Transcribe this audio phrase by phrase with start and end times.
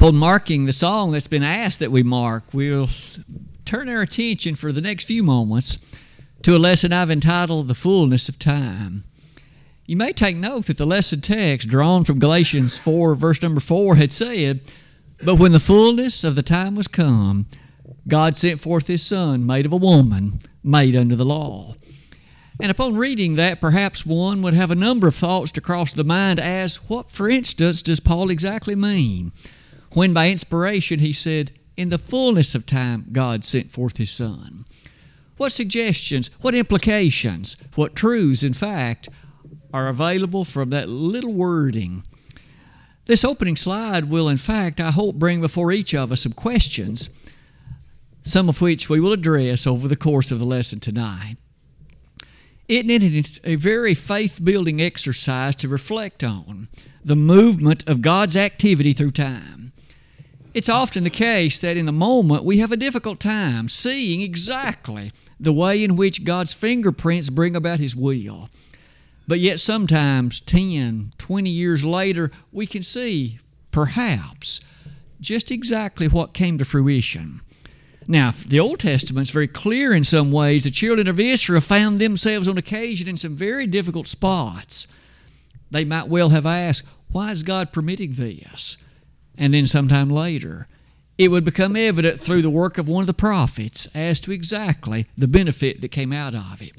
[0.00, 2.88] Upon marking the song that's been asked that we mark, we'll
[3.66, 5.78] turn our attention for the next few moments
[6.40, 9.04] to a lesson I've entitled The Fullness of Time.
[9.84, 13.96] You may take note that the lesson text drawn from Galatians 4, verse number 4,
[13.96, 14.62] had said,
[15.22, 17.44] But when the fullness of the time was come,
[18.08, 21.74] God sent forth His Son, made of a woman, made under the law.
[22.58, 26.04] And upon reading that, perhaps one would have a number of thoughts to cross the
[26.04, 29.32] mind as what, for instance, does Paul exactly mean?
[29.92, 34.64] When by inspiration he said, In the fullness of time, God sent forth his Son.
[35.36, 39.08] What suggestions, what implications, what truths, in fact,
[39.72, 42.02] are available from that little wording?
[43.06, 47.10] This opening slide will, in fact, I hope, bring before each of us some questions,
[48.22, 51.36] some of which we will address over the course of the lesson tonight.
[52.68, 56.68] Isn't it a very faith building exercise to reflect on
[57.04, 59.59] the movement of God's activity through time?
[60.52, 65.12] It's often the case that in the moment we have a difficult time seeing exactly
[65.38, 68.50] the way in which God's fingerprints bring about His will.
[69.28, 73.38] But yet, sometimes 10, 20 years later, we can see,
[73.70, 74.60] perhaps,
[75.20, 77.42] just exactly what came to fruition.
[78.08, 80.64] Now, the Old Testament's very clear in some ways.
[80.64, 84.88] The children of Israel found themselves on occasion in some very difficult spots.
[85.70, 88.76] They might well have asked, Why is God permitting this?
[89.40, 90.68] And then sometime later,
[91.16, 95.06] it would become evident through the work of one of the prophets as to exactly
[95.16, 96.72] the benefit that came out of it.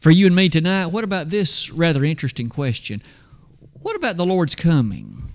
[0.00, 3.02] For you and me tonight, what about this rather interesting question?
[3.82, 5.34] What about the Lord's coming?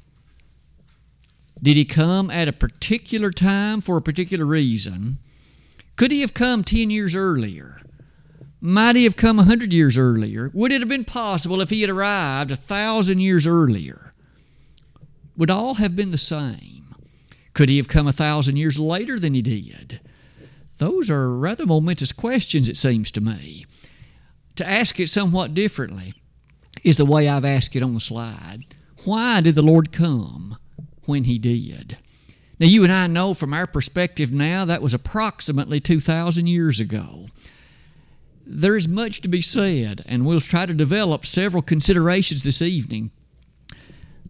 [1.62, 5.20] Did he come at a particular time for a particular reason?
[5.96, 7.82] Could he have come 10 years earlier?
[8.62, 10.50] Might he have come a 100 years earlier?
[10.56, 14.10] Would it have been possible if he had arrived a thousand years earlier?
[15.40, 16.94] Would all have been the same.
[17.54, 20.02] Could he have come a thousand years later than he did?
[20.80, 23.66] Those are rather momentous questions, it seems to me.
[24.58, 26.14] To ask it somewhat differently
[26.84, 28.66] is the way I've asked it on the slide.
[29.06, 30.58] Why did the Lord come
[31.06, 31.98] when he did?
[32.60, 37.28] Now, you and I know from our perspective now that was approximately 2,000 years ago.
[38.46, 43.12] There is much to be said, and we'll try to develop several considerations this evening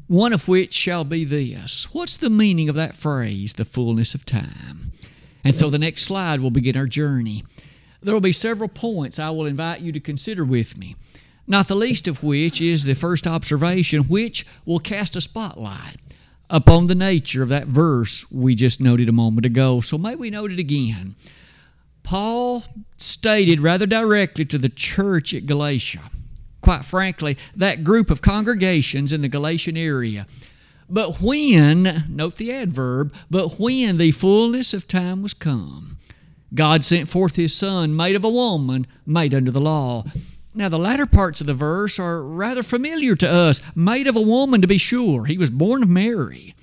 [0.09, 1.93] one of which shall be this.
[1.93, 4.91] What's the meaning of that phrase, the fullness of time?
[5.43, 7.43] And so the next slide will begin our journey.
[8.01, 10.95] There will be several points I will invite you to consider with me,
[11.45, 15.97] not the least of which is the first observation, which will cast a spotlight
[16.49, 19.79] upon the nature of that verse we just noted a moment ago.
[19.79, 21.13] So may we note it again.
[22.01, 22.63] Paul
[22.97, 26.09] stated rather directly to the church at Galatia
[26.61, 30.27] quite frankly, that group of congregations in the Galatian area.
[30.89, 35.97] But when, note the adverb, but when the fullness of time was come,
[36.53, 40.03] God sent forth His Son, made of a woman, made under the law.
[40.55, 43.61] Now, the latter parts of the verse are rather familiar to us.
[43.75, 45.25] Made of a woman, to be sure.
[45.25, 46.55] He was born of Mary.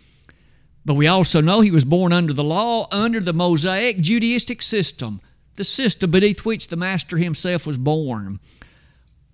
[0.84, 5.20] But we also know he was born under the law, under the Mosaic Judaistic system,
[5.54, 8.40] the system beneath which the Master himself was born.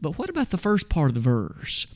[0.02, 1.86] But what about the first part of the verse?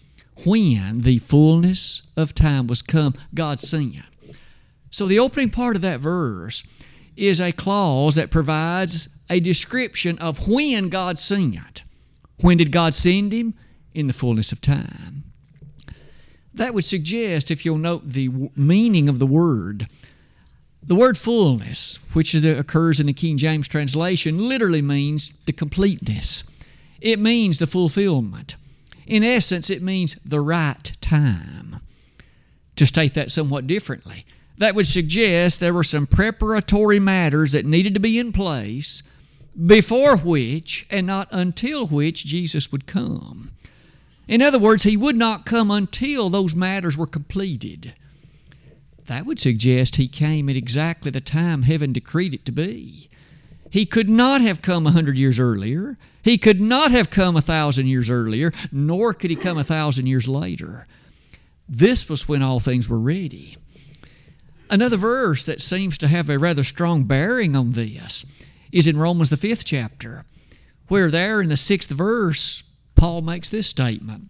[0.44, 3.96] When the fullness of time was come, God sent.
[4.90, 6.62] So the opening part of that verse
[7.16, 11.82] is a clause that provides a description of when God sent.
[12.40, 13.54] When did God send him?
[13.92, 15.24] In the fullness of time.
[16.52, 19.88] That would suggest, if you'll note the meaning of the word,
[20.82, 26.44] the word fullness, which uh, occurs in the King James translation, literally means the completeness.
[27.06, 28.56] It means the fulfillment.
[29.06, 31.78] In essence, it means the right time.
[32.74, 34.26] To state that somewhat differently,
[34.58, 39.04] that would suggest there were some preparatory matters that needed to be in place
[39.54, 43.52] before which and not until which Jesus would come.
[44.26, 47.94] In other words, he would not come until those matters were completed.
[49.06, 53.08] That would suggest he came at exactly the time heaven decreed it to be.
[53.70, 55.96] He could not have come a hundred years earlier.
[56.26, 60.06] He could not have come a thousand years earlier, nor could he come a thousand
[60.06, 60.84] years later.
[61.68, 63.56] This was when all things were ready.
[64.68, 68.26] Another verse that seems to have a rather strong bearing on this
[68.72, 70.24] is in Romans, the fifth chapter,
[70.88, 72.64] where there in the sixth verse,
[72.96, 74.28] Paul makes this statement.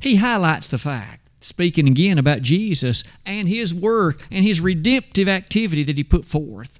[0.00, 5.82] He highlights the fact, speaking again about Jesus and his work and his redemptive activity
[5.82, 6.78] that he put forth.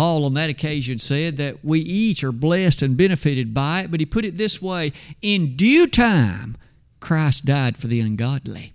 [0.00, 4.00] Paul on that occasion said that we each are blessed and benefited by it, but
[4.00, 6.56] he put it this way In due time,
[7.00, 8.72] Christ died for the ungodly.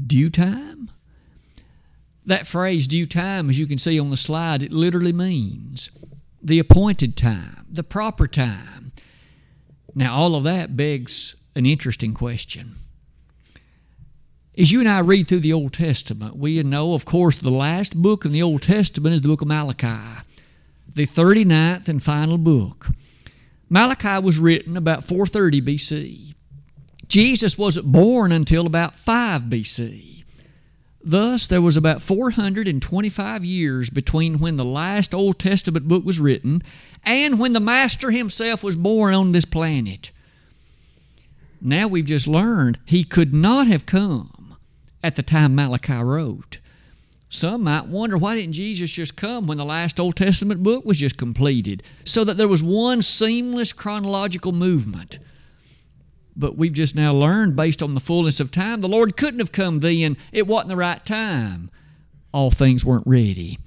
[0.00, 0.92] Due time?
[2.24, 5.90] That phrase, due time, as you can see on the slide, it literally means
[6.40, 8.92] the appointed time, the proper time.
[9.96, 12.76] Now, all of that begs an interesting question.
[14.58, 17.94] As you and I read through the Old Testament, we know, of course, the last
[17.94, 20.24] book in the Old Testament is the book of Malachi,
[20.92, 22.88] the 39th and final book.
[23.70, 26.34] Malachi was written about 430 BC.
[27.06, 30.24] Jesus wasn't born until about 5 BC.
[31.04, 36.64] Thus, there was about 425 years between when the last Old Testament book was written
[37.04, 40.10] and when the Master himself was born on this planet.
[41.60, 44.32] Now we've just learned he could not have come
[45.02, 46.58] at the time Malachi wrote.
[47.30, 50.98] Some might wonder why didn't Jesus just come when the last Old Testament book was
[50.98, 55.18] just completed so that there was one seamless chronological movement.
[56.34, 59.52] But we've just now learned, based on the fullness of time, the Lord couldn't have
[59.52, 60.16] come then.
[60.32, 61.70] It wasn't the right time.
[62.32, 63.58] All things weren't ready.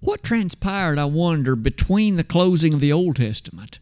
[0.00, 3.78] What transpired, I wonder, between the closing of the Old Testament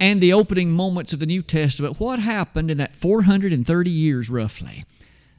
[0.00, 2.00] and the opening moments of the New Testament?
[2.00, 4.84] What happened in that 430 years, roughly,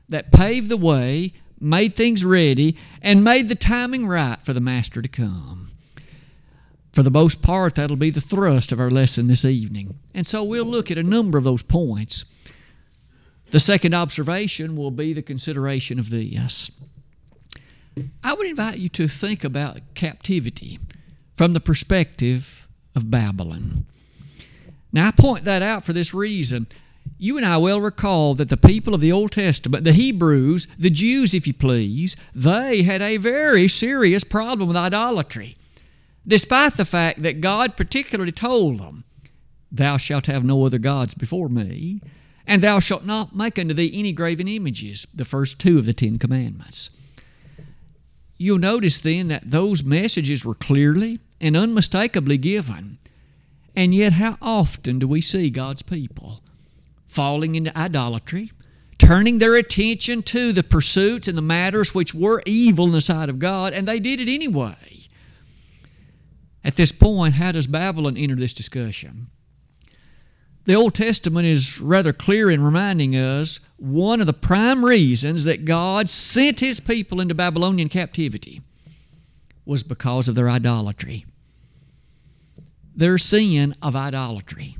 [0.09, 5.01] that paved the way, made things ready, and made the timing right for the Master
[5.01, 5.69] to come?
[6.93, 9.99] For the most part, that'll be the thrust of our lesson this evening.
[10.13, 12.25] And so we'll look at a number of those points.
[13.51, 16.71] The second observation will be the consideration of this.
[18.23, 20.79] I would invite you to think about captivity
[21.35, 23.85] from the perspective of Babylon.
[24.91, 26.67] Now, I point that out for this reason.
[27.25, 30.91] You and I well recall that the people of the Old Testament, the Hebrews, the
[30.91, 35.57] Jews, if you please, they had a very serious problem with idolatry
[36.27, 39.05] despite the fact that God particularly told them,
[39.71, 41.99] Thou shalt have no other gods before me,
[42.45, 45.95] and thou shalt not make unto thee any graven images, the first two of the
[45.95, 46.91] Ten Commandments.
[48.37, 52.99] You'll notice then that those messages were clearly and unmistakably given.
[53.75, 56.41] And yet, how often do we see God's people
[57.15, 58.51] falling into idolatry,
[58.97, 63.29] turning their attention to the pursuits and the matters which were evil in the sight
[63.29, 64.75] of God, and they did it anyway?
[66.63, 69.27] At this point, how does Babylon enter this discussion?
[70.65, 75.63] The Old Testament is rather clear in reminding us one of the prime reasons that
[75.63, 78.61] God sent His people into Babylonian captivity
[79.63, 81.25] was because of their idolatry.
[82.95, 84.75] Their sin of idolatry.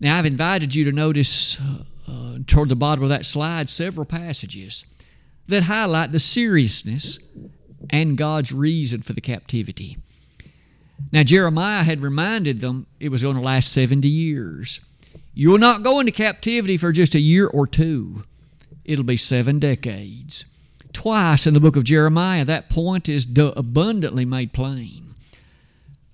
[0.00, 1.60] Now, I've invited you to notice
[2.08, 4.86] uh, toward the bottom of that slide several passages
[5.48, 7.18] that highlight the seriousness
[7.90, 9.98] and God's reason for the captivity.
[11.12, 14.80] Now, Jeremiah had reminded them it was going to last 70 years.
[15.34, 18.24] You'll not go into captivity for just a year or two,
[18.84, 20.44] it'll be seven decades.
[20.92, 25.07] Twice in the book of Jeremiah, that point is abundantly made plain.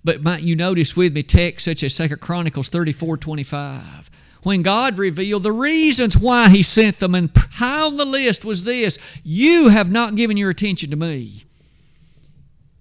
[0.04, 4.10] But might you notice with me texts such as 2 Chronicles 34 25
[4.44, 8.64] when God revealed the reasons why He sent them, and high on the list was
[8.64, 11.44] this You have not given your attention to me.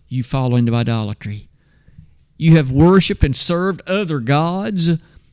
[0.08, 1.48] You fall into idolatry.
[2.38, 4.90] You have worshiped and served other gods.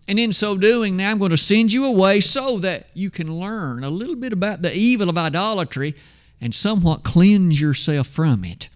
[0.09, 3.39] And in so doing, now I'm going to send you away so that you can
[3.39, 5.95] learn a little bit about the evil of idolatry
[6.41, 8.69] and somewhat cleanse yourself from it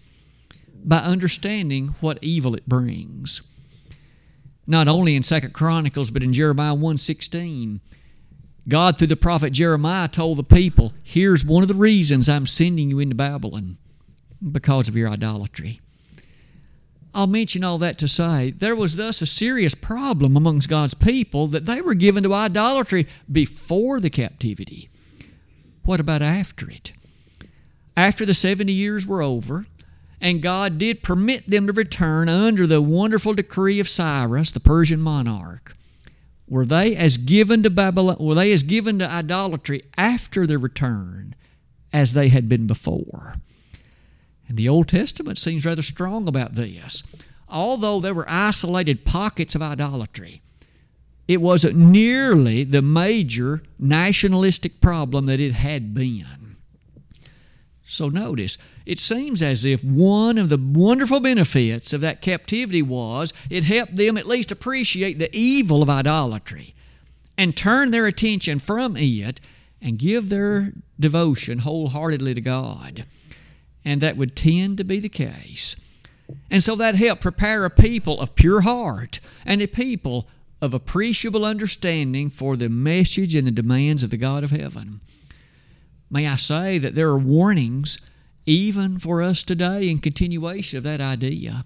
[0.87, 3.41] by understanding what evil it brings.
[4.67, 7.81] Not only in Second Chronicles, but in Jeremiah 1:16,
[8.67, 12.89] God through the prophet Jeremiah told the people, "Here's one of the reasons I'm sending
[12.89, 13.77] you into Babylon
[14.51, 15.81] because of your idolatry."
[17.13, 21.47] I'll mention all that to say there was thus a serious problem amongst God's people
[21.47, 24.89] that they were given to idolatry before the captivity.
[25.83, 26.91] What about after it?
[27.95, 29.65] After the 70 years were over,
[30.21, 35.01] and God did permit them to return under the wonderful decree of Cyrus, the Persian
[35.01, 35.73] monarch.
[36.47, 41.35] Were they as given to Babylon, were they as given to idolatry after their return
[41.91, 43.35] as they had been before?
[44.47, 47.01] And the Old Testament seems rather strong about this.
[47.49, 50.41] Although there were isolated pockets of idolatry,
[51.27, 56.57] it wasn't nearly the major nationalistic problem that it had been.
[57.87, 63.33] So notice, it seems as if one of the wonderful benefits of that captivity was
[63.49, 66.73] it helped them at least appreciate the evil of idolatry
[67.37, 69.41] and turn their attention from it
[69.81, 73.05] and give their devotion wholeheartedly to God
[73.85, 75.75] and that would tend to be the case.
[76.49, 80.27] And so that helped prepare a people of pure heart and a people
[80.59, 85.01] of appreciable understanding for the message and the demands of the God of heaven.
[86.09, 87.99] May I say that there are warnings
[88.45, 91.65] even for us today in continuation of that idea.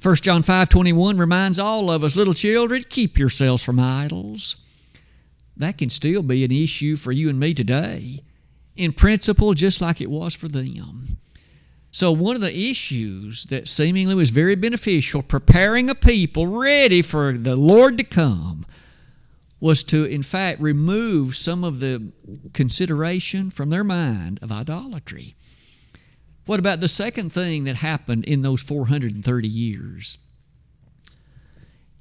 [0.00, 4.56] 1 John 5:21 reminds all of us, little children, keep yourselves from idols.
[5.56, 8.20] That can still be an issue for you and me today,
[8.76, 11.18] in principle, just like it was for them.
[11.90, 17.32] So, one of the issues that seemingly was very beneficial, preparing a people ready for
[17.32, 18.66] the Lord to come,
[19.60, 22.12] was to, in fact, remove some of the
[22.52, 25.36] consideration from their mind of idolatry.
[26.46, 30.18] What about the second thing that happened in those 430 years?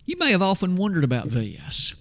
[0.05, 1.95] You may have often wondered about this.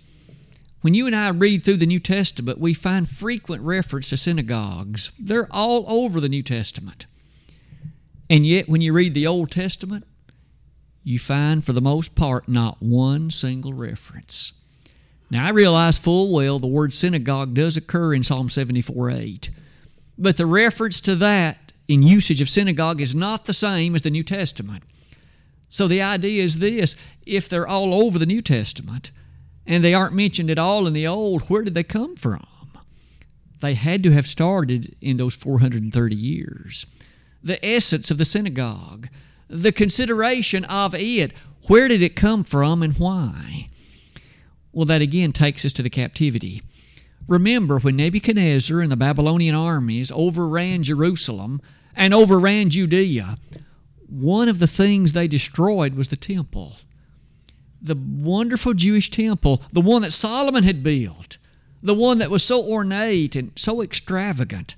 [0.83, 5.11] When you and I read through the New Testament, we find frequent reference to synagogues.
[5.19, 7.07] They're all over the New Testament.
[8.29, 10.07] And yet, when you read the Old Testament,
[11.03, 14.53] you find, for the most part, not one single reference.
[15.31, 19.51] Now, I realize full well the word synagogue does occur in Psalm 74 8,
[20.19, 24.11] but the reference to that in usage of synagogue is not the same as the
[24.11, 24.83] New Testament.
[25.69, 29.11] So the idea is this if they're all over the New Testament
[29.67, 32.47] and they aren't mentioned at all in the Old, where did they come from?
[33.61, 36.87] They had to have started in those 430 years.
[37.43, 39.09] The essence of the synagogue,
[39.49, 41.33] the consideration of it,
[41.69, 43.69] where did it come from and why?
[44.73, 46.63] Well, that again takes us to the captivity.
[47.27, 51.63] Remember when Nebuchadnezzar and the Babylonian armies overran Jerusalem
[51.97, 53.37] and overran Judea,
[54.09, 56.77] one of the things they destroyed was the temple.
[57.81, 61.39] The wonderful Jewish temple, the one that Solomon had built,
[61.83, 64.75] the one that was so ornate and so extravagant,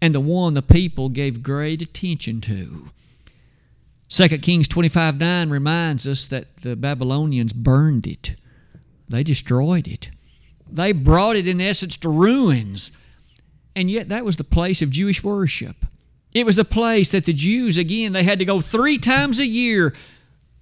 [0.00, 2.90] and the one the people gave great attention to.
[4.08, 8.36] 2 Kings 25 9 reminds us that the Babylonians burned it,
[9.08, 10.10] they destroyed it.
[10.70, 12.92] They brought it, in essence, to ruins.
[13.74, 15.76] And yet, that was the place of Jewish worship.
[16.32, 19.46] It was the place that the Jews, again, they had to go three times a
[19.46, 19.94] year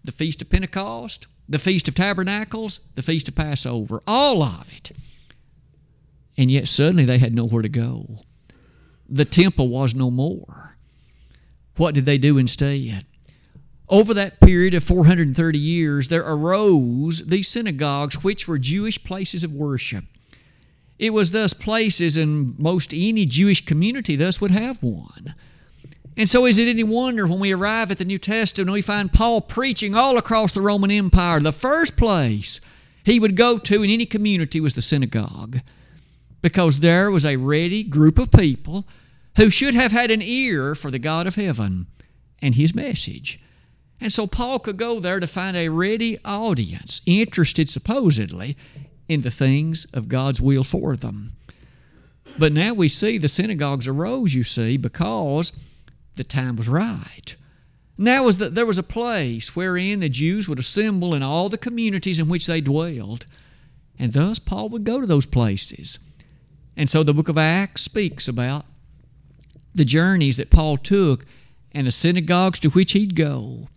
[0.05, 4.91] the Feast of Pentecost, the Feast of Tabernacles, the Feast of Passover, all of it.
[6.37, 8.21] And yet, suddenly, they had nowhere to go.
[9.09, 10.77] The temple was no more.
[11.77, 13.07] What did they do instead?
[13.89, 19.53] Over that period of 430 years, there arose these synagogues, which were Jewish places of
[19.53, 20.05] worship.
[20.99, 25.35] It was thus places, and most any Jewish community thus would have one.
[26.17, 29.13] And so, is it any wonder when we arrive at the New Testament, we find
[29.13, 31.41] Paul preaching all across the Roman Empire?
[31.41, 32.61] The first place
[33.05, 35.59] he would go to in any community was the synagogue,
[36.41, 38.87] because there was a ready group of people
[39.37, 41.89] who should have had an ear for the God of heaven
[42.41, 43.41] and his message.
[44.01, 48.57] And so Paul could go there to find a ready audience, interested supposedly
[49.09, 51.37] in the things of God's will for them.
[52.39, 55.53] But now we see the synagogues arose, you see, because
[56.17, 57.37] the time was right.
[57.97, 61.59] Now was that there was a place wherein the Jews would assemble in all the
[61.59, 63.27] communities in which they dwelled,
[63.99, 66.01] and thus Paul would go to those places.
[66.77, 68.65] And so the book of Acts speaks about
[69.73, 71.25] the journeys that Paul took
[71.71, 73.69] and the synagogues to which he'd go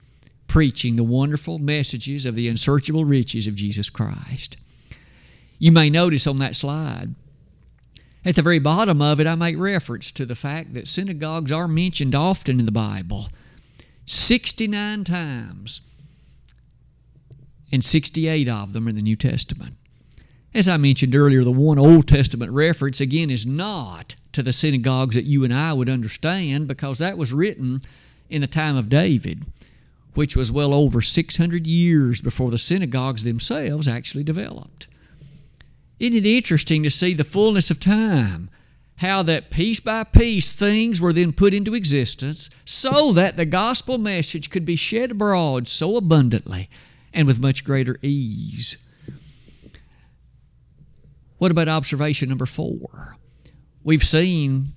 [0.47, 4.57] preaching the wonderful messages of the unsearchable riches of Jesus Christ.
[5.59, 7.15] You may notice on that slide,
[8.23, 11.67] at the very bottom of it, I make reference to the fact that synagogues are
[11.67, 13.29] mentioned often in the Bible
[14.05, 15.81] 69 times,
[17.71, 19.75] and 68 of them are in the New Testament.
[20.53, 25.15] As I mentioned earlier, the one Old Testament reference, again, is not to the synagogues
[25.15, 27.81] that you and I would understand because that was written
[28.29, 29.45] in the time of David
[30.17, 34.87] which was well over 600 years before the synagogues themselves actually developed.
[35.99, 38.49] Isn't it interesting to see the fullness of time?
[38.97, 43.99] How that piece by piece things were then put into existence so that the gospel
[43.99, 46.67] message could be shed abroad so abundantly
[47.13, 48.77] and with much greater ease.
[51.37, 53.17] What about observation number four?
[53.83, 54.69] We've seen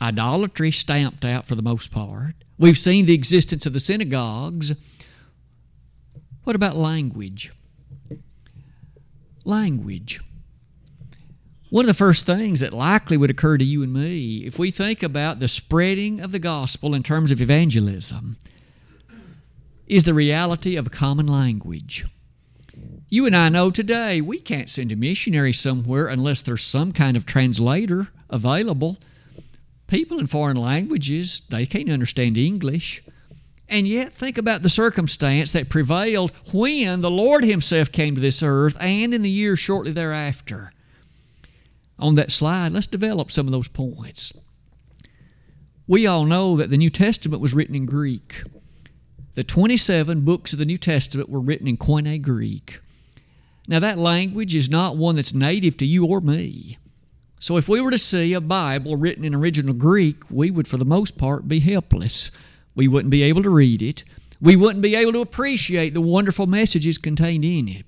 [0.00, 2.36] idolatry stamped out for the most part.
[2.58, 4.74] We've seen the existence of the synagogues.
[6.42, 7.52] What about language?
[9.44, 10.20] Language.
[11.70, 14.70] One of the first things that likely would occur to you and me if we
[14.70, 18.38] think about the spreading of the gospel in terms of evangelism
[19.86, 22.06] is the reality of a common language.
[23.08, 27.16] You and I know today we can't send a missionary somewhere unless there's some kind
[27.16, 28.98] of translator available
[29.88, 33.02] people in foreign languages, they can't understand English.
[33.68, 38.42] And yet, think about the circumstance that prevailed when the Lord Himself came to this
[38.42, 40.72] earth and in the years shortly thereafter.
[41.98, 44.32] On that slide, let's develop some of those points.
[45.86, 48.42] We all know that the New Testament was written in Greek.
[49.34, 52.80] The 27 books of the New Testament were written in Koine Greek.
[53.66, 56.78] Now, that language is not one that's native to you or me.
[57.40, 60.76] So, if we were to see a Bible written in original Greek, we would, for
[60.76, 62.30] the most part, be helpless.
[62.74, 64.02] We wouldn't be able to read it.
[64.40, 67.86] We wouldn't be able to appreciate the wonderful messages contained in it.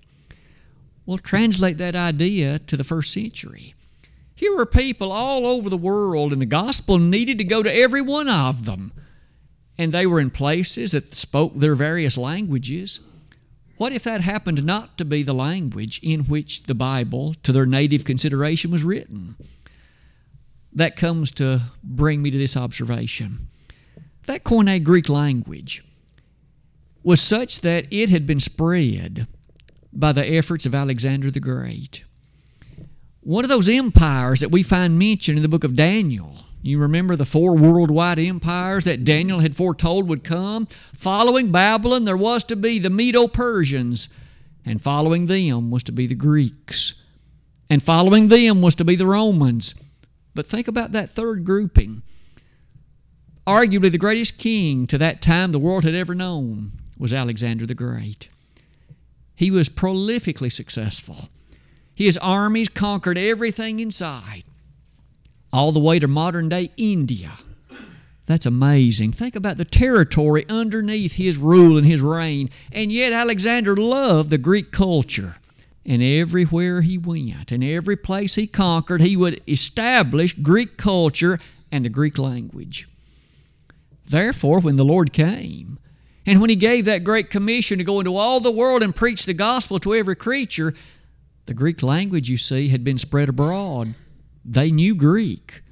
[1.07, 3.75] Well, translate that idea to the first century.
[4.35, 8.01] Here were people all over the world, and the gospel needed to go to every
[8.01, 8.93] one of them.
[9.77, 13.01] And they were in places that spoke their various languages.
[13.81, 17.65] What if that happened not to be the language in which the Bible, to their
[17.65, 19.37] native consideration, was written?
[20.71, 23.49] That comes to bring me to this observation.
[24.27, 25.83] That Koine Greek language
[27.03, 29.27] was such that it had been spread
[29.95, 32.05] by the efforts of Alexander the Great.
[33.21, 37.17] One of those empires that we find mentioned in the book of Daniel you remember
[37.17, 40.69] the four worldwide empires that Daniel had foretold would come?
[40.95, 44.09] Following Babylon, there was to be the Medo Persians,
[44.65, 46.95] and following them was to be the Greeks,
[47.71, 49.75] and following them was to be the Romans.
[50.35, 52.03] But think about that third grouping.
[53.47, 57.75] Arguably the greatest king to that time the world had ever known was Alexander the
[57.75, 58.29] Great.
[59.35, 61.31] He was prolifically successful.
[61.95, 64.45] His armies conquered everything in sight
[65.53, 67.33] all the way to modern day India.
[68.27, 69.13] That's amazing.
[69.13, 72.49] Think about the territory underneath his rule and his reign.
[72.71, 75.37] And yet, Alexander loved the Greek culture.
[75.85, 81.41] And everywhere he went, and every place he conquered, he would establish Greek culture
[81.73, 82.89] and the Greek language.
[84.07, 85.79] Therefore, when the Lord came,
[86.27, 89.25] and when he gave that great commission to go into all the world and preach
[89.25, 90.75] the gospel to every creature,
[91.47, 93.95] the Greek language, you see, had been spread abroad.
[94.45, 95.63] They knew Greek.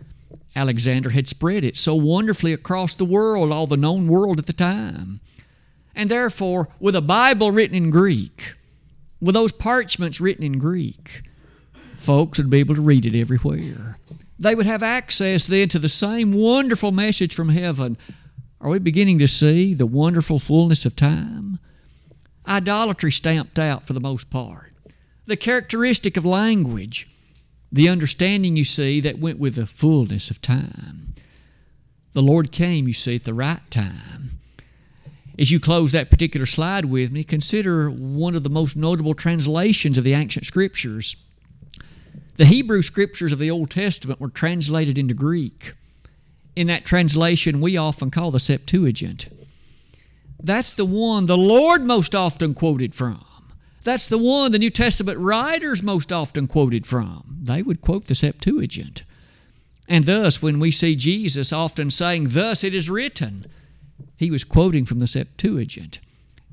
[0.55, 4.53] Alexander had spread it so wonderfully across the world, all the known world at the
[4.53, 5.21] time.
[5.95, 8.55] And therefore, with a Bible written in Greek,
[9.21, 11.23] with those parchments written in Greek,
[11.97, 13.99] folks would be able to read it everywhere.
[14.39, 17.97] They would have access then to the same wonderful message from heaven.
[18.61, 21.59] Are we beginning to see the wonderful fullness of time?
[22.47, 24.73] Idolatry stamped out for the most part.
[25.27, 27.09] The characteristic of language
[27.71, 31.15] the understanding, you see, that went with the fullness of time.
[32.13, 34.39] The Lord came, you see, at the right time.
[35.39, 39.97] As you close that particular slide with me, consider one of the most notable translations
[39.97, 41.17] of the ancient scriptures.
[42.37, 45.75] The Hebrew scriptures of the Old Testament were translated into Greek.
[46.57, 49.29] In that translation, we often call the Septuagint.
[50.43, 53.25] That's the one the Lord most often quoted from.
[53.83, 57.39] That's the one the New Testament writers most often quoted from.
[57.43, 59.03] They would quote the Septuagint.
[59.89, 63.47] And thus, when we see Jesus often saying, Thus it is written,
[64.17, 66.01] he was quoting from the Septuagint.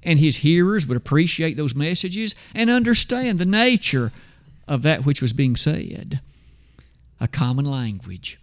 [0.04, 4.12] And his hearers would appreciate those messages and understand the nature
[4.68, 6.22] of that which was being said.
[7.20, 8.40] A common language.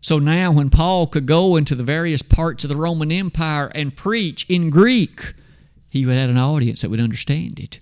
[0.00, 3.96] So now, when Paul could go into the various parts of the Roman Empire and
[3.96, 5.34] preach in Greek,
[5.88, 7.78] he would have an audience that would understand it.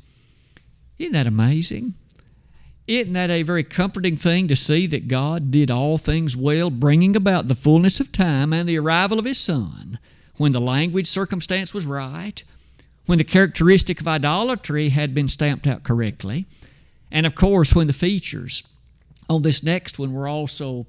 [1.00, 1.94] Isn't that amazing?
[2.86, 7.16] Isn't that a very comforting thing to see that God did all things well, bringing
[7.16, 9.98] about the fullness of time and the arrival of His Son
[10.36, 12.44] when the language circumstance was right,
[13.06, 16.44] when the characteristic of idolatry had been stamped out correctly,
[17.10, 18.62] and of course when the features
[19.26, 20.86] on this next one were also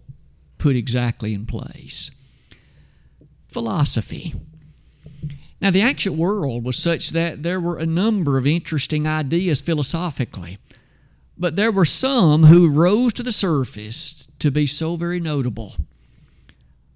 [0.58, 2.12] put exactly in place.
[3.48, 4.34] Philosophy.
[5.62, 10.58] Now, the ancient world was such that there were a number of interesting ideas philosophically,
[11.38, 15.76] but there were some who rose to the surface to be so very notable.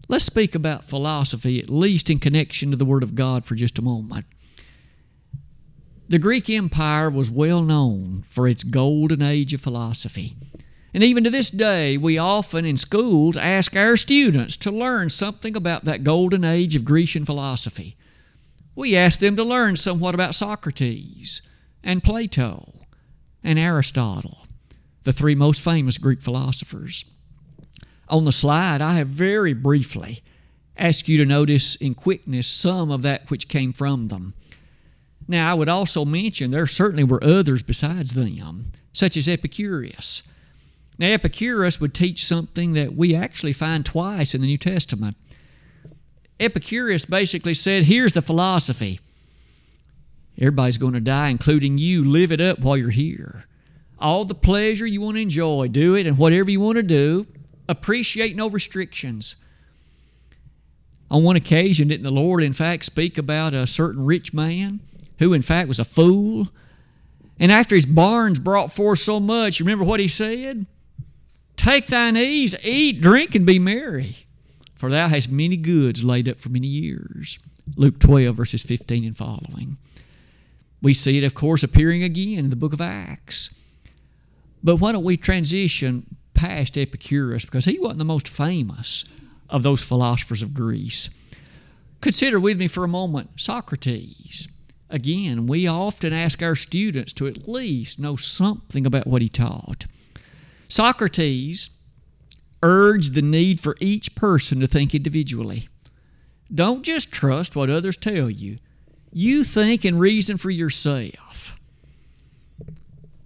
[0.08, 3.78] Let's speak about philosophy, at least in connection to the Word of God, for just
[3.78, 4.26] a moment.
[6.08, 10.36] The Greek Empire was well known for its golden age of philosophy.
[10.94, 15.56] And even to this day, we often in schools ask our students to learn something
[15.56, 17.96] about that golden age of Grecian philosophy
[18.76, 21.42] we ask them to learn somewhat about Socrates
[21.84, 22.74] and Plato
[23.44, 24.46] and Aristotle,
[25.04, 27.06] the three most famous Greek philosophers.
[28.10, 30.22] On the slide, I have very briefly
[30.78, 34.34] asked you to notice in quickness some of that which came from them.
[35.28, 40.22] Now, I would also mention there certainly were others besides them, such as Epicurus.
[41.00, 45.18] Now, Epicurus would teach something that we actually find twice in the New Testament.
[46.40, 49.00] Epicurus basically said, here's the philosophy.
[50.38, 52.04] Everybody's going to die, including you.
[52.04, 53.46] Live it up while you're here.
[54.00, 57.26] All the pleasure you want to enjoy, do it, and whatever you want to do,
[57.70, 59.38] appreciate no restrictions.
[61.10, 64.82] On one occasion, didn't the Lord, in fact, speak about a certain rich man
[65.20, 66.50] who, in fact, was a fool?
[67.40, 70.66] And after his barns brought forth so much, remember what he said?
[71.56, 74.25] Take thine ease, eat, drink, and be merry,
[74.76, 77.40] for thou hast many goods laid up for many years.
[77.76, 79.78] Luke 12, verses 15 and following.
[80.82, 83.50] We see it, of course, appearing again in the book of Acts.
[84.64, 89.06] But why don't we transition past Epicurus because he wasn't the most famous
[89.50, 91.10] of those philosophers of Greece.
[92.02, 94.48] Consider with me for a moment Socrates.
[94.90, 99.86] Again, we often ask our students to at least know something about what he taught.
[100.68, 101.70] Socrates
[102.64, 105.68] urged the need for each person to think individually.
[106.54, 108.58] Don't just trust what others tell you.
[109.12, 111.58] You think and reason for yourself.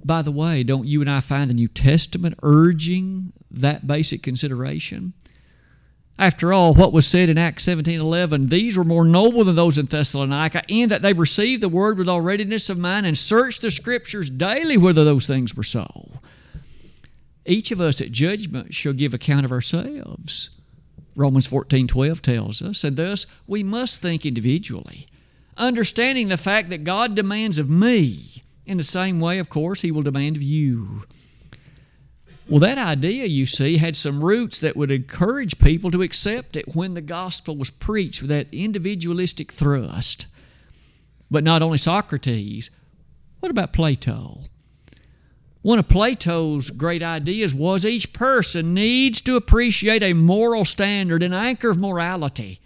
[0.04, 5.14] By the way, don't you and I find the New Testament urging that basic consideration?
[6.18, 9.86] After all, what was said in Acts 17:11, these were more noble than those in
[9.86, 13.72] Thessalonica, in that they received the word with all readiness of mind and searched the
[13.72, 16.09] scriptures daily whether those things were so.
[17.50, 20.52] Each of us at judgment shall give account of ourselves.
[21.16, 25.08] Romans 14:12 tells us, and thus we must think individually,
[25.58, 29.90] understanding the fact that God demands of me in the same way, of course, he
[29.92, 31.06] will demand of you.
[32.48, 36.76] Well, that idea, you see, had some roots that would encourage people to accept it
[36.76, 40.28] when the gospel was preached with that individualistic thrust.
[41.32, 42.70] But not only Socrates,
[43.40, 44.49] what about Plato?
[45.62, 51.34] One of Plato's great ideas was each person needs to appreciate a moral standard, an
[51.34, 52.60] anchor of morality.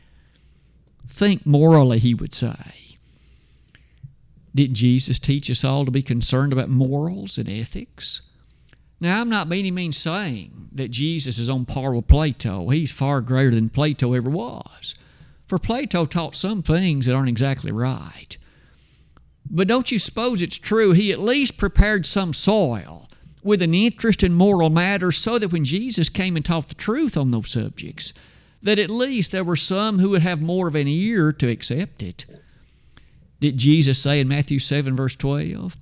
[1.08, 2.98] Think morally, he would say.
[4.54, 8.22] Didn't Jesus teach us all to be concerned about morals and ethics?
[9.00, 12.70] Now, I'm not by any means saying that Jesus is on par with Plato.
[12.70, 14.96] He's far greater than Plato ever was.
[15.48, 18.38] For Plato taught some things that aren't exactly right.
[19.50, 23.10] But don't you suppose it's true he at least prepared some soil
[23.44, 27.18] with an interest in moral matters so that when Jesus came and taught the truth
[27.18, 28.14] on those subjects,
[28.62, 32.02] that at least there were some who would have more of an ear to accept
[32.02, 32.26] it?
[33.42, 35.76] Did Jesus say in Matthew 7, verse 12,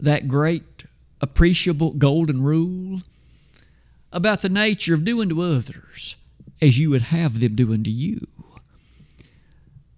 [0.00, 0.84] that great
[1.20, 3.02] appreciable golden rule
[4.12, 6.16] about the nature of doing to others
[6.60, 8.26] as you would have them doing to you.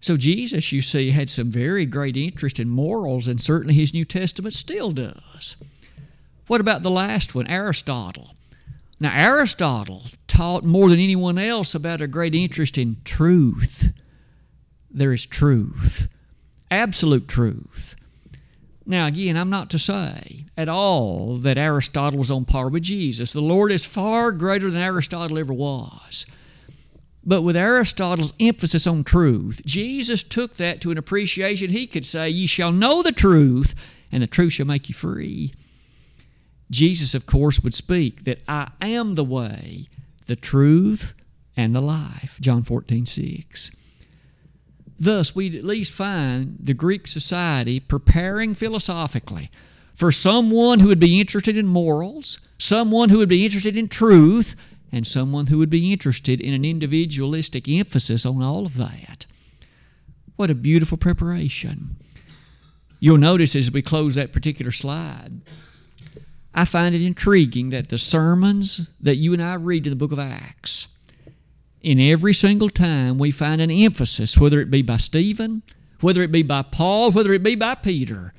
[0.06, 4.04] So, Jesus, you see, had some very great interest in morals, and certainly his New
[4.04, 5.56] Testament still does.
[6.46, 8.36] What about the last one, Aristotle?
[9.00, 13.88] Now, Aristotle taught more than anyone else about a great interest in truth.
[14.92, 16.06] There is truth,
[16.70, 17.96] absolute truth.
[18.86, 23.32] Now, again, I'm not to say at all that Aristotle was on par with Jesus.
[23.32, 26.26] The Lord is far greater than Aristotle ever was.
[27.26, 32.28] But with Aristotle's emphasis on truth, Jesus took that to an appreciation he could say,
[32.28, 33.74] Ye shall know the truth,
[34.12, 35.52] and the truth shall make you free.
[36.70, 39.88] Jesus, of course, would speak that I am the way,
[40.26, 41.14] the truth,
[41.56, 42.38] and the life.
[42.40, 43.72] John 14, 6.
[44.98, 49.50] Thus, we at least find the Greek society preparing philosophically
[49.94, 54.54] for someone who would be interested in morals, someone who would be interested in truth,
[54.92, 59.26] and someone who would be interested in an individualistic emphasis on all of that.
[60.36, 61.96] What a beautiful preparation.
[63.00, 65.40] You'll notice as we close that particular slide,
[66.54, 70.12] I find it intriguing that the sermons that you and I read in the book
[70.12, 70.88] of Acts,
[71.82, 75.62] in every single time we find an emphasis, whether it be by Stephen,
[76.00, 78.32] whether it be by Paul, whether it be by Peter,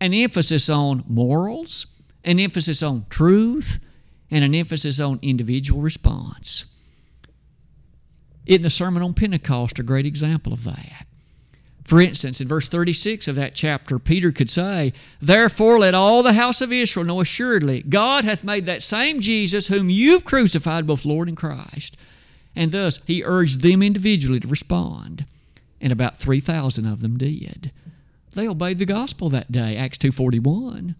[0.00, 1.86] an emphasis on morals,
[2.24, 3.78] an emphasis on truth,
[4.30, 6.66] and an emphasis on individual response.
[8.46, 11.06] In the Sermon on Pentecost, a great example of that.
[11.84, 16.34] For instance, in verse 36 of that chapter, Peter could say, Therefore let all the
[16.34, 21.06] house of Israel know assuredly, God hath made that same Jesus whom you've crucified both
[21.06, 21.96] Lord and Christ.
[22.54, 25.24] And thus he urged them individually to respond.
[25.80, 27.72] And about 3,000 of them did.
[28.34, 30.94] They obeyed the gospel that day, Acts 2.41.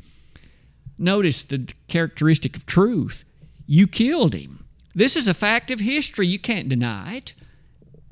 [0.98, 3.24] Notice the characteristic of truth.
[3.66, 4.64] You killed him.
[4.94, 6.26] This is a fact of history.
[6.26, 7.34] You can't deny it.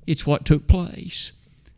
[0.06, 1.32] It's what took place.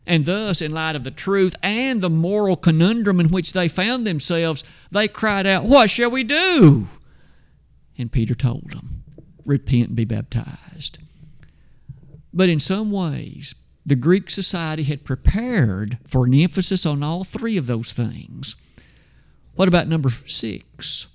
[0.05, 4.05] And thus, in light of the truth and the moral conundrum in which they found
[4.05, 6.87] themselves, they cried out, What shall we do?
[7.97, 9.03] And Peter told them,
[9.45, 10.99] Repent and be baptized.
[12.33, 17.57] But in some ways, the Greek society had prepared for an emphasis on all three
[17.57, 18.55] of those things.
[19.59, 21.07] What about number six?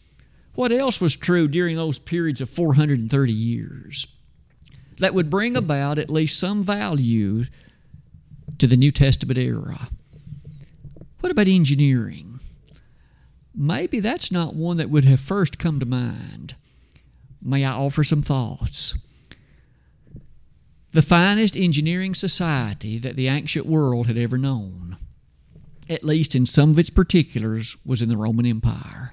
[0.54, 4.06] What else was true during those periods of 430 years?
[4.98, 7.44] that would bring about at least some value
[8.58, 9.88] to the New Testament era.
[11.20, 12.40] What about engineering?
[13.54, 16.54] Maybe that's not one that would have first come to mind.
[17.42, 18.94] May I offer some thoughts?
[20.92, 24.96] The finest engineering society that the ancient world had ever known,
[25.88, 29.12] at least in some of its particulars, was in the Roman Empire.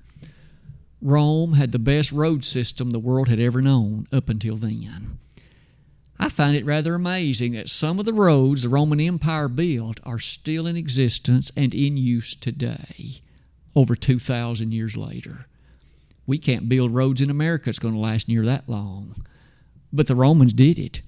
[1.01, 5.17] Rome had the best road system the world had ever known up until then.
[6.19, 10.19] I find it rather amazing that some of the roads the Roman Empire built are
[10.19, 13.21] still in existence and in use today,
[13.75, 15.47] over 2,000 years later.
[16.27, 19.25] We can't build roads in America that's going to last near that long.
[19.91, 21.01] But the Romans did it.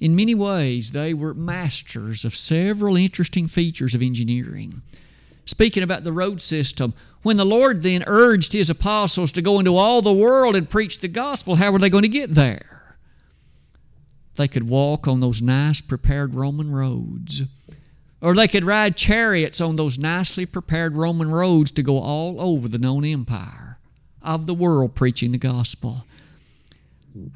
[0.00, 4.82] In many ways, they were masters of several interesting features of engineering.
[5.46, 9.76] Speaking about the road system, when the Lord then urged his apostles to go into
[9.76, 12.96] all the world and preach the gospel, how were they going to get there?
[14.34, 17.42] They could walk on those nice prepared Roman roads.
[18.20, 22.68] Or they could ride chariots on those nicely prepared Roman roads to go all over
[22.68, 23.78] the known empire
[24.22, 26.04] of the world preaching the gospel.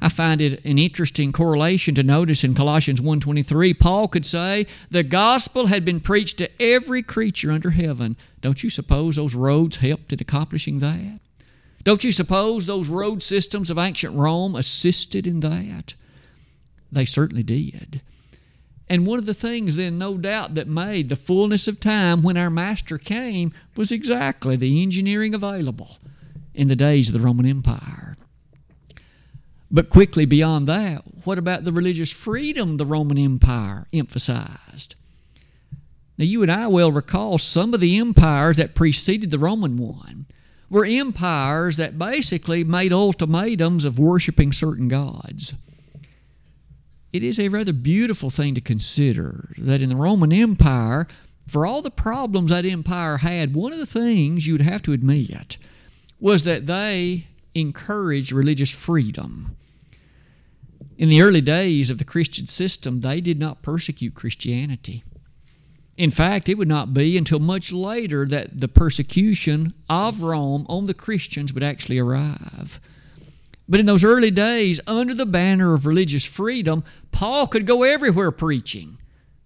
[0.01, 5.03] I find it an interesting correlation to notice in Colossians 1:23 Paul could say the
[5.03, 8.15] gospel had been preached to every creature under heaven.
[8.41, 11.19] Don't you suppose those roads helped in accomplishing that?
[11.83, 15.95] Don't you suppose those road systems of ancient Rome assisted in that?
[16.91, 18.01] They certainly did.
[18.87, 22.35] And one of the things, then, no doubt, that made the fullness of time when
[22.35, 25.97] our Master came was exactly the engineering available
[26.53, 28.10] in the days of the Roman Empire.
[29.71, 34.95] But quickly beyond that, what about the religious freedom the Roman Empire emphasized?
[36.17, 40.25] Now, you and I well recall some of the empires that preceded the Roman one
[40.69, 45.53] were empires that basically made ultimatums of worshiping certain gods
[47.13, 51.07] it is a rather beautiful thing to consider that in the Roman Empire,
[51.47, 55.57] for all the problems that empire had, one of the things you'd have to admit
[56.19, 59.57] was that they encouraged religious freedom.
[61.01, 65.03] In the early days of the Christian system, they did not persecute Christianity.
[65.97, 70.85] In fact, it would not be until much later that the persecution of Rome on
[70.85, 72.79] the Christians would actually arrive.
[73.67, 78.29] But in those early days, under the banner of religious freedom, Paul could go everywhere
[78.29, 78.99] preaching,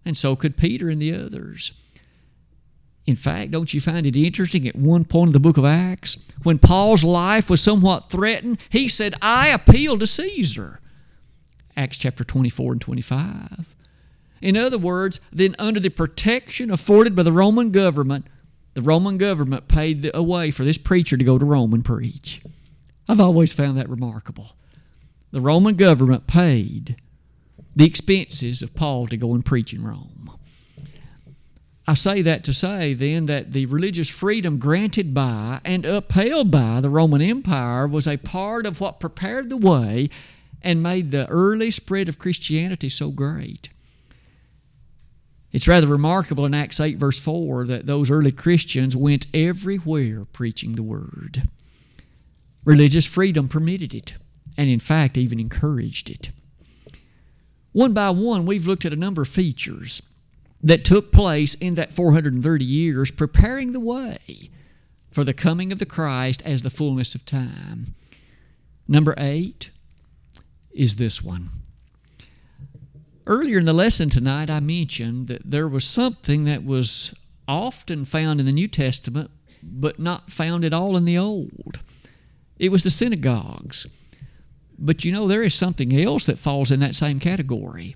[0.03, 1.71] and so could Peter and the others.
[3.05, 6.17] In fact, don't you find it interesting at one point in the book of Acts,
[6.43, 10.81] when Paul's life was somewhat threatened, he said, I appeal to Caesar.
[11.77, 13.75] Acts chapter 24 and 25.
[14.41, 18.27] In other words, then under the protection afforded by the Roman government,
[18.73, 22.41] the Roman government paid a way for this preacher to go to Rome and preach.
[23.07, 24.55] I've always found that remarkable.
[25.31, 26.97] The Roman government paid
[27.75, 30.31] the expenses of Paul to go and preach in Rome.
[31.87, 36.81] I say that to say then that the religious freedom granted by and upheld by
[36.81, 40.09] the Roman Empire was a part of what prepared the way
[40.65, 43.69] and made the early spread of Christianity so great.
[45.53, 50.73] It's rather remarkable in Acts 8, verse 4, that those early Christians went everywhere preaching
[50.73, 51.47] the word.
[52.65, 54.15] Religious freedom permitted it,
[54.57, 56.31] and in fact, even encouraged it.
[57.71, 60.01] One by one, we've looked at a number of features
[60.63, 64.49] that took place in that 430 years, preparing the way
[65.11, 67.93] for the coming of the Christ as the fullness of time.
[68.87, 69.69] Number eight
[70.75, 71.49] is this one.
[73.25, 77.15] Earlier in the lesson tonight, I mentioned that there was something that was
[77.47, 79.31] often found in the New Testament,
[79.63, 81.79] but not found at all in the Old.
[82.59, 83.87] It was the synagogues.
[84.77, 87.95] But you know, there is something else that falls in that same category.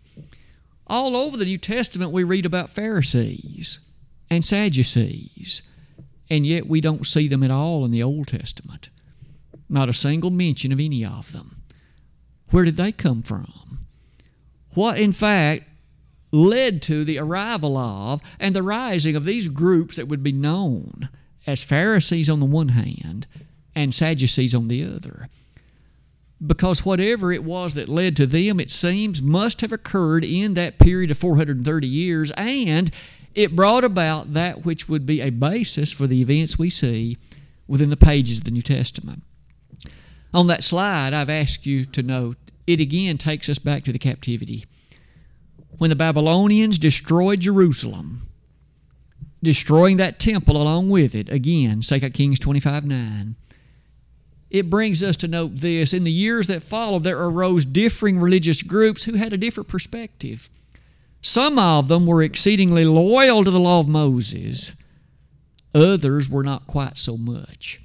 [0.87, 3.79] All over the New Testament, we read about Pharisees
[4.31, 5.61] and Sadducees,
[6.29, 8.89] and yet we don't see them at all in the Old Testament.
[9.67, 11.58] Not a single mention of any of them.
[12.51, 13.85] Where did they come from?
[14.73, 15.65] What, in fact,
[16.31, 21.09] led to the arrival of and the rising of these groups that would be known
[21.47, 23.25] as Pharisees on the one hand
[23.75, 25.29] and Sadducees on the other.
[26.45, 30.79] Because whatever it was that led to them, it seems, must have occurred in that
[30.79, 32.91] period of 430 years, and
[33.35, 37.17] it brought about that which would be a basis for the events we see
[37.67, 39.23] within the pages of the New Testament.
[40.33, 42.37] On that slide, I've asked you to note,
[42.67, 44.65] it again takes us back to the captivity.
[45.77, 48.27] When the Babylonians destroyed Jerusalem,
[49.41, 53.35] destroying that temple along with it, again, 2 Kings 25 9
[54.49, 55.93] it brings us to note this.
[55.93, 60.49] In the years that followed, there arose differing religious groups who had a different perspective.
[61.21, 64.73] Some of them were exceedingly loyal to the law of Moses,
[65.75, 67.81] others were not quite so much.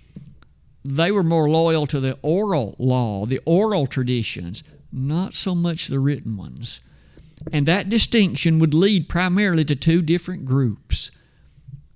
[0.85, 5.99] They were more loyal to the oral law, the oral traditions, not so much the
[5.99, 6.81] written ones.
[7.53, 11.11] And that distinction would lead primarily to two different groups.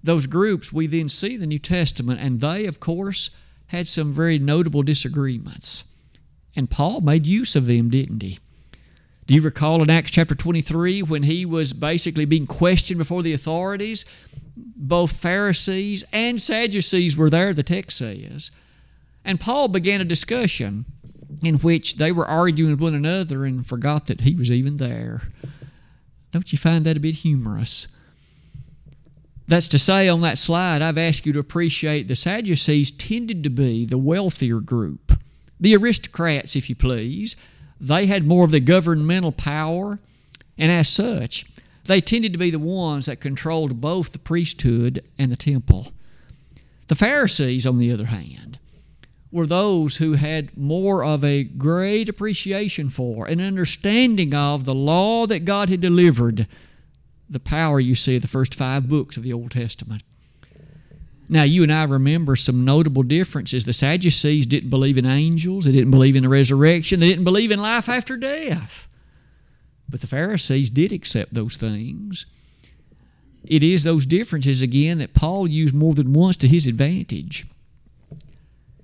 [0.02, 3.30] Those groups we then see the New Testament, and they, of course,
[3.66, 5.84] had some very notable disagreements.
[6.56, 8.38] And Paul made use of them, didn't he?
[9.26, 13.34] Do you recall in Acts chapter 23 when he was basically being questioned before the
[13.34, 14.06] authorities?
[14.56, 18.50] Both Pharisees and Sadducees were there, the text says.
[19.28, 20.86] And Paul began a discussion
[21.42, 25.22] in which they were arguing with one another and forgot that he was even there.
[26.32, 27.88] Don't you find that a bit humorous?
[29.46, 33.50] That's to say, on that slide, I've asked you to appreciate the Sadducees tended to
[33.50, 35.12] be the wealthier group,
[35.60, 37.36] the aristocrats, if you please
[37.80, 39.98] they had more of the governmental power,
[40.56, 41.46] and as such,
[41.84, 45.92] they tended to be the ones that controlled both the priesthood and the temple.
[46.88, 48.58] The Pharisees, on the other hand,
[49.30, 55.26] were those who had more of a great appreciation for and understanding of the law
[55.26, 56.46] that God had delivered,
[57.28, 60.02] the power you see of the first five books of the Old Testament.
[61.28, 63.66] Now, you and I remember some notable differences.
[63.66, 67.50] The Sadducees didn't believe in angels, they didn't believe in the resurrection, they didn't believe
[67.50, 68.88] in life after death.
[69.90, 72.24] But the Pharisees did accept those things.
[73.44, 77.46] It is those differences, again, that Paul used more than once to his advantage.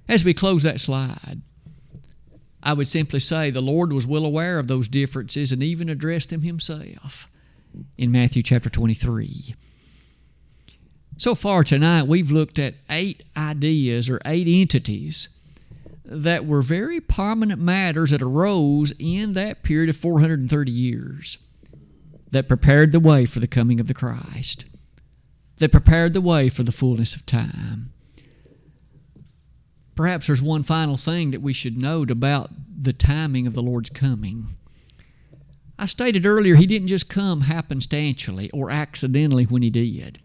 [0.08, 1.40] As we close that slide,
[2.62, 6.30] I would simply say the Lord was well aware of those differences and even addressed
[6.30, 7.28] them himself
[7.96, 9.54] in Matthew chapter 23.
[11.16, 15.28] So far tonight, we've looked at eight ideas or eight entities
[16.04, 21.38] that were very prominent matters that arose in that period of 430 years
[22.30, 24.64] that prepared the way for the coming of the Christ,
[25.58, 27.93] that prepared the way for the fullness of time.
[29.94, 32.50] Perhaps there's one final thing that we should note about
[32.82, 34.48] the timing of the Lord's coming.
[35.78, 40.18] I stated earlier, He didn't just come happenstantially or accidentally when He did.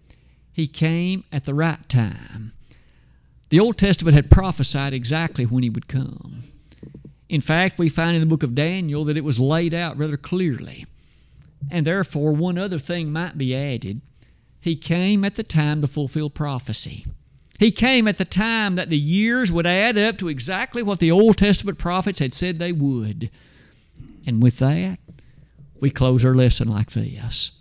[0.51, 2.53] He came at the right time.
[3.49, 6.43] The Old Testament had prophesied exactly when he would come.
[7.29, 10.17] In fact, we find in the book of Daniel that it was laid out rather
[10.17, 10.85] clearly.
[11.71, 14.01] And therefore, one other thing might be added.
[14.59, 17.05] He came at the time to fulfill prophecy.
[17.59, 21.11] He came at the time that the years would add up to exactly what the
[21.11, 23.29] Old Testament prophets had said they would.
[24.25, 24.97] And with that,
[25.81, 27.51] we close our lesson like this.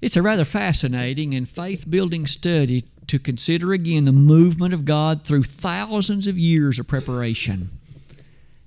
[0.00, 5.24] It's a rather fascinating and faith building study to consider again the movement of God
[5.24, 7.78] through thousands of years of preparation.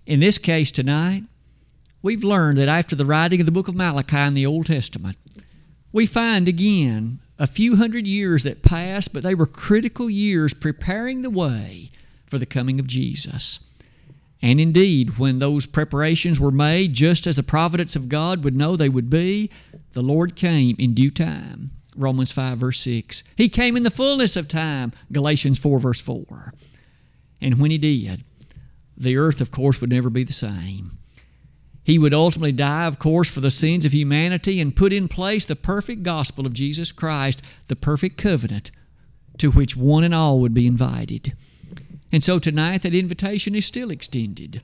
[0.06, 1.24] In this case tonight,
[2.04, 5.18] we've learned that after the writing of the book of Malachi in the Old Testament,
[5.92, 11.22] we find again a few hundred years that passed, but they were critical years preparing
[11.22, 11.90] the way
[12.26, 13.60] for the coming of Jesus.
[14.42, 18.76] And indeed, when those preparations were made, just as the providence of God would know
[18.76, 19.50] they would be,
[19.94, 21.72] the Lord came in due time.
[21.96, 23.24] Romans 5, verse 6.
[23.36, 24.94] He came in the fullness of time.
[25.12, 26.54] Galatians 4, verse 4.
[27.42, 28.24] And when He did,
[28.96, 31.00] the earth, of course, would never be the same.
[31.88, 35.46] He would ultimately die, of course, for the sins of humanity and put in place
[35.46, 38.72] the perfect gospel of Jesus Christ, the perfect covenant
[39.38, 41.32] to which one and all would be invited.
[42.12, 44.62] And so tonight, that invitation is still extended.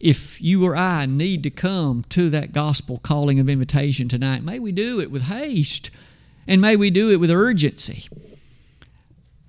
[0.00, 4.58] If you or I need to come to that gospel calling of invitation tonight, may
[4.58, 5.90] we do it with haste
[6.46, 8.06] and may we do it with urgency.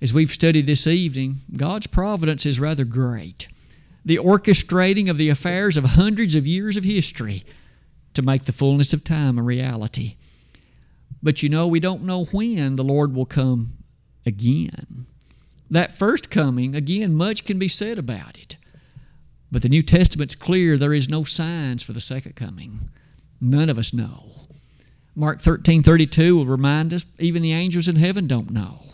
[0.00, 3.48] As we've studied this evening, God's providence is rather great.
[4.04, 7.44] The orchestrating of the affairs of hundreds of years of history
[8.14, 10.16] to make the fullness of time a reality.
[11.22, 13.74] But you know, we don't know when the Lord will come
[14.24, 15.06] again
[15.70, 18.56] that first coming, again, much can be said about it.
[19.52, 22.90] But the New Testament's clear there is no signs for the second coming.
[23.40, 24.32] None of us know.
[25.14, 28.84] Mark 13 32 will remind us even the angels in heaven don't know.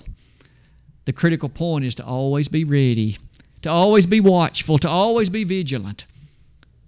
[1.04, 3.18] The critical point is to always be ready,
[3.62, 6.04] to always be watchful, to always be vigilant.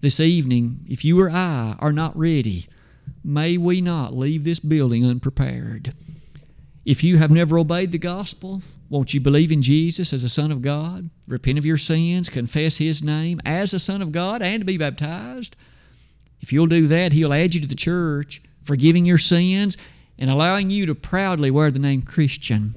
[0.00, 2.68] This evening, if you or I are not ready,
[3.24, 5.92] may we not leave this building unprepared.
[6.84, 10.50] If you have never obeyed the gospel, won't you believe in Jesus as the Son
[10.50, 11.10] of God?
[11.26, 15.56] Repent of your sins, confess His name as the Son of God, and be baptized?
[16.40, 19.76] If you'll do that, He'll add you to the church, forgiving your sins
[20.18, 22.76] and allowing you to proudly wear the name Christian.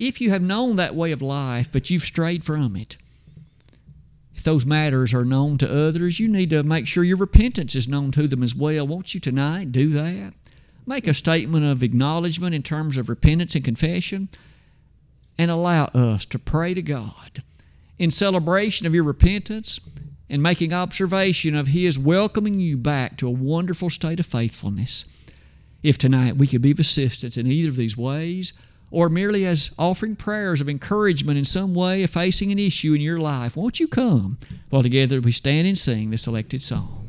[0.00, 2.96] If you have known that way of life, but you've strayed from it,
[4.34, 7.86] if those matters are known to others, you need to make sure your repentance is
[7.86, 8.86] known to them as well.
[8.86, 10.32] Won't you tonight do that?
[10.86, 14.30] Make a statement of acknowledgement in terms of repentance and confession,
[15.36, 17.42] and allow us to pray to God
[17.98, 19.78] in celebration of your repentance
[20.30, 25.04] and making observation of His welcoming you back to a wonderful state of faithfulness.
[25.82, 28.54] If tonight we could be of assistance in either of these ways,
[28.90, 33.00] or merely as offering prayers of encouragement in some way of facing an issue in
[33.00, 34.38] your life, won't you come
[34.68, 36.99] while together we stand and sing the selected song?